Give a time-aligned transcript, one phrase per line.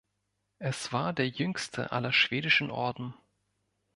[0.57, 3.13] Es war der jüngste aller schwedischer Orden.